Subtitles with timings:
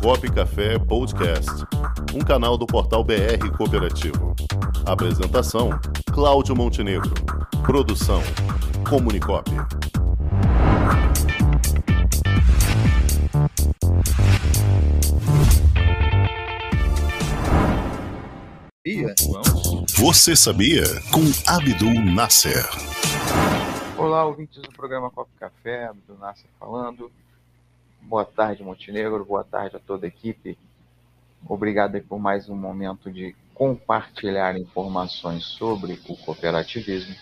[0.00, 1.50] Comunicop Café Podcast,
[2.14, 4.34] um canal do portal BR Cooperativo.
[4.86, 5.70] Apresentação:
[6.12, 7.12] Cláudio Montenegro.
[7.64, 8.22] Produção:
[8.88, 9.50] Comunicop.
[19.96, 20.84] Você sabia?
[21.12, 22.64] Com Abdul Nasser.
[23.96, 27.10] Olá, ouvintes do programa Copo Café, Abdul Nasser falando.
[28.02, 29.24] Boa tarde, Montenegro.
[29.24, 30.58] Boa tarde a toda a equipe.
[31.48, 37.14] Obrigado por mais um momento de compartilhar informações sobre o cooperativismo.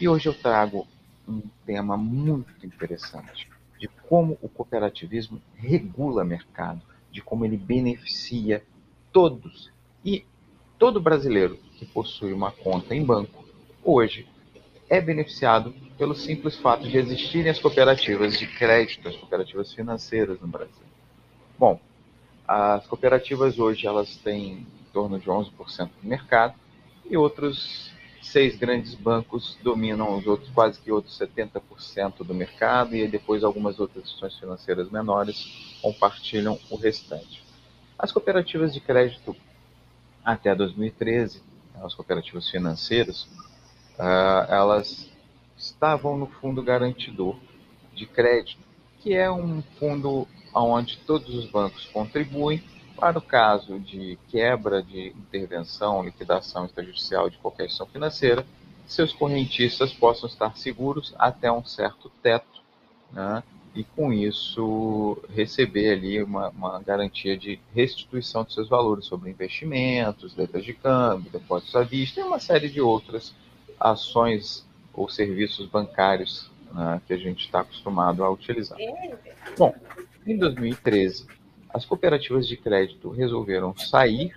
[0.00, 0.86] E hoje eu trago
[1.26, 8.64] um tema muito interessante de como o cooperativismo regula mercado, de como ele beneficia
[9.12, 9.70] todos
[10.04, 10.24] e
[10.78, 13.44] todo brasileiro que possui uma conta em banco
[13.84, 14.26] hoje
[14.88, 20.46] é beneficiado pelo simples fato de existirem as cooperativas de crédito, as cooperativas financeiras no
[20.46, 20.86] Brasil.
[21.58, 21.80] Bom,
[22.46, 26.54] as cooperativas hoje elas têm em torno de 11% do mercado
[27.08, 33.06] e outros seis grandes bancos dominam os outros quase que outros 70% do mercado e
[33.06, 37.42] depois algumas outras instituições financeiras menores compartilham o restante.
[37.98, 39.36] As cooperativas de crédito
[40.24, 41.42] até 2013,
[41.82, 43.28] as cooperativas financeiras,
[43.98, 45.10] uh, elas
[45.56, 47.36] estavam no fundo garantidor
[47.92, 48.62] de crédito,
[49.00, 52.62] que é um fundo onde todos os bancos contribuem
[52.96, 58.46] para o caso de quebra de intervenção, liquidação extrajudicial de qualquer instituição financeira,
[58.86, 62.62] seus correntistas possam estar seguros até um certo teto,
[63.12, 63.42] né?
[63.74, 70.34] e com isso receber ali uma, uma, garantia de restituição de seus valores sobre investimentos,
[70.34, 73.34] letras de câmbio, depósitos à vista e uma série de outras
[73.80, 78.78] ações ou serviços bancários né, que a gente está acostumado a utilizar.
[79.56, 79.74] Bom,
[80.26, 81.26] em 2013,
[81.70, 84.32] as cooperativas de crédito resolveram sair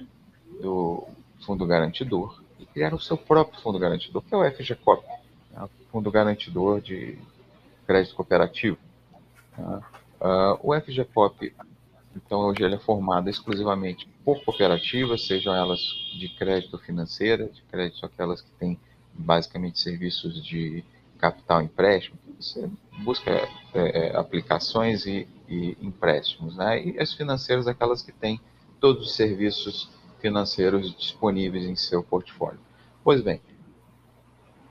[0.62, 1.08] do
[1.46, 5.06] fundo garantidor e criaram o seu próprio fundo garantidor, que é o FGCOP,
[5.52, 7.18] né, Fundo Garantidor de
[7.86, 8.78] Crédito Cooperativo.
[9.58, 9.82] Né.
[10.22, 11.54] Uh, o FGCOP,
[12.16, 15.80] então, hoje ele é formado exclusivamente por cooperativas, sejam elas
[16.18, 18.80] de crédito financeira, de crédito aquelas que têm
[19.14, 20.84] basicamente serviços de
[21.18, 22.70] capital empréstimo, você
[23.04, 26.84] busca é, é, aplicações e, e, empréstimos, né?
[26.84, 28.40] E as financeiras, aquelas que têm
[28.80, 29.90] todos os serviços
[30.20, 32.60] financeiros disponíveis em seu portfólio.
[33.04, 33.42] Pois bem,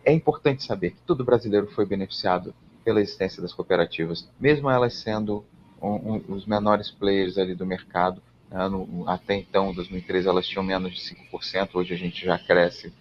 [0.04, 5.44] é importante saber que todo brasileiro foi beneficiado pela existência das cooperativas, mesmo elas sendo
[5.80, 8.22] um, um, os menores players ali do mercado.
[8.50, 8.68] Né?
[8.68, 12.92] No, até então, em 2013, elas tinham menos de 5%, hoje a gente já cresce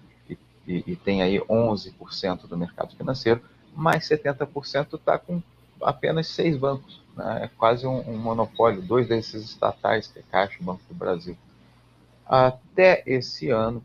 [0.70, 3.42] e, e tem aí 11% do mercado financeiro,
[3.76, 5.42] mas 70% está com
[5.82, 7.02] apenas seis bancos.
[7.18, 7.46] Né?
[7.46, 11.36] É quase um, um, monopólio, dois desses estatais, que é Caixa e Banco do Brasil.
[12.26, 13.84] Até esse ano,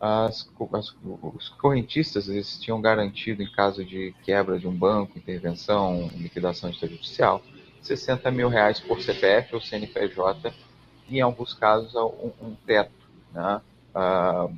[0.00, 6.10] as, as, os correntistas eles tinham garantido, em caso de quebra de um banco, intervenção,
[6.14, 7.42] liquidação extrajudicial,
[7.82, 10.54] 60 mil reais por CPF ou CNPJ,
[11.06, 12.92] e em alguns casos um, um teto.
[13.30, 13.60] Né?
[13.94, 14.56] Uh,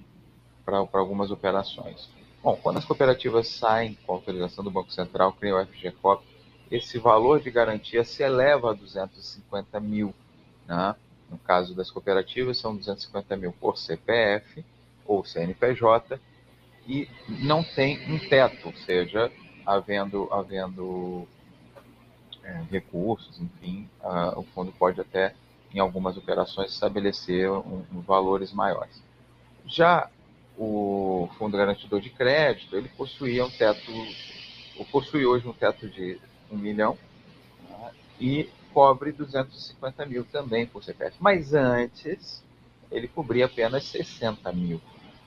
[0.67, 2.11] para algumas operações.
[2.43, 6.25] Bom, quando as cooperativas saem com a autorização do Banco Central, criam o FGCOP,
[6.71, 10.13] esse valor de garantia se eleva a 250 mil.
[10.67, 10.97] Né?
[11.31, 14.65] No caso das cooperativas, são 250 mil por CPF
[15.07, 16.21] ou CNPJ
[16.87, 19.31] e não tem um teto, ou seja,
[19.65, 21.27] havendo, havendo
[22.43, 25.35] é, recursos, enfim, uh, o fundo pode até,
[25.75, 29.03] em algumas operações, estabelecer um, um valores maiores.
[29.67, 30.09] Já
[30.59, 33.91] o Fundo Garantidor de Crédito, ele possuía um teto,
[34.79, 36.19] ou possui hoje um teto de
[36.51, 36.97] um milhão
[38.21, 41.17] e cobre 250 mil também por CPF.
[41.21, 42.43] Mas antes,
[42.91, 44.81] ele cobria apenas 60 mil.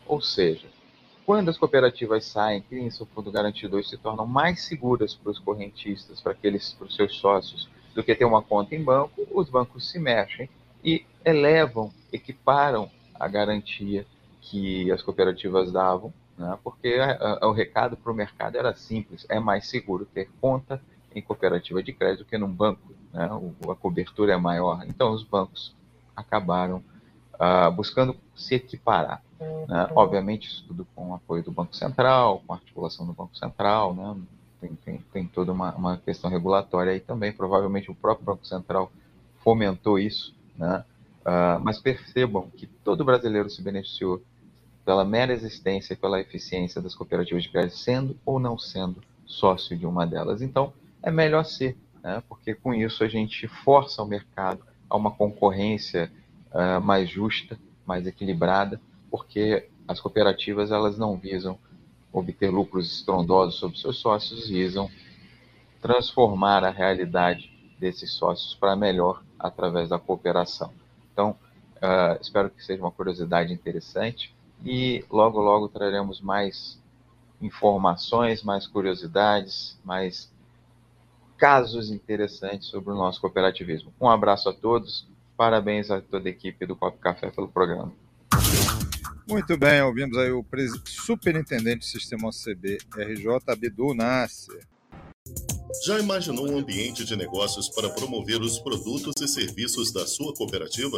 [0.07, 0.67] Ou seja,
[1.25, 5.39] quando as cooperativas saem, criam seu fundo garantidor e se tornam mais seguras para os
[5.39, 9.49] correntistas, para aqueles, para os seus sócios, do que ter uma conta em banco, os
[9.49, 10.49] bancos se mexem
[10.83, 12.89] e elevam, equiparam
[13.19, 14.05] a garantia
[14.49, 16.57] que as cooperativas davam, né?
[16.63, 20.81] porque a, a, o recado para o mercado era simples: é mais seguro ter conta
[21.13, 23.29] em cooperativa de crédito que num banco, né?
[23.31, 24.83] o, a cobertura é maior.
[24.87, 25.75] Então, os bancos
[26.15, 26.83] acabaram
[27.35, 29.21] uh, buscando se equiparar.
[29.39, 29.87] Né?
[29.95, 33.93] Obviamente, isso tudo com o apoio do Banco Central, com a articulação do Banco Central,
[33.93, 34.15] né?
[34.59, 37.31] tem, tem, tem toda uma, uma questão regulatória aí também.
[37.31, 38.91] Provavelmente o próprio Banco Central
[39.43, 40.83] fomentou isso, né?
[41.19, 44.21] Uh, mas percebam que todo brasileiro se beneficiou
[44.89, 49.77] pela mera existência e pela eficiência das cooperativas de crédito, sendo ou não sendo sócio
[49.77, 50.41] de uma delas.
[50.41, 52.23] Então, é melhor ser, né?
[52.27, 56.11] porque com isso a gente força o mercado a uma concorrência
[56.51, 57.55] uh, mais justa,
[57.85, 58.81] mais equilibrada,
[59.11, 61.59] porque as cooperativas elas não visam
[62.11, 64.89] obter lucros estrondosos sobre seus sócios, visam
[65.79, 70.73] transformar a realidade desses sócios para melhor através da cooperação.
[71.13, 71.35] Então,
[71.75, 74.33] uh, espero que seja uma curiosidade interessante
[74.63, 76.79] e logo, logo traremos mais
[77.41, 80.29] informações, mais curiosidades, mais
[81.37, 83.93] casos interessantes sobre o nosso cooperativismo.
[83.99, 85.07] Um abraço a todos,
[85.37, 87.93] parabéns a toda a equipe do Copo Café pelo programa.
[89.27, 90.43] Muito bem, ouvimos aí o
[90.85, 94.67] superintendente do sistema OCB RJ, Abdul Nasser.
[95.85, 100.97] Já imaginou um ambiente de negócios para promover os produtos e serviços da sua cooperativa?